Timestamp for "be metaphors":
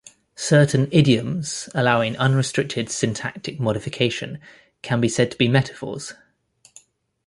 5.37-6.15